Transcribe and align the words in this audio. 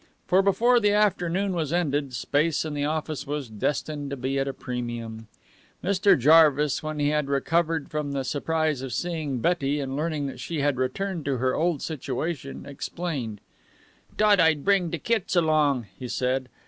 For 0.25 0.41
before 0.41 0.79
the 0.79 0.93
afternoon 0.93 1.53
was 1.53 1.71
ended, 1.71 2.15
space 2.15 2.65
in 2.65 2.73
the 2.73 2.85
office 2.85 3.27
was 3.27 3.49
destined 3.51 4.09
to 4.09 4.17
be 4.17 4.39
at 4.39 4.57
premium. 4.59 5.27
Mr. 5.83 6.17
Jarvis, 6.17 6.81
when 6.81 6.97
he 6.97 7.09
had 7.09 7.27
recovered 7.27 7.91
from 7.91 8.11
the 8.11 8.23
surprise 8.23 8.81
of 8.81 8.93
seeing 8.93 9.41
Betty 9.41 9.79
and 9.79 9.95
learning 9.95 10.25
that 10.25 10.39
she 10.39 10.61
had 10.61 10.77
returned 10.77 11.23
to 11.25 11.37
her 11.37 11.53
old 11.53 11.83
situation, 11.83 12.65
explained: 12.65 13.41
"T'ought 14.17 14.39
I'd 14.39 14.65
bring 14.65 14.89
de 14.89 14.97
kits 14.97 15.35
along," 15.35 15.85
he 15.99 16.07
said. 16.07 16.49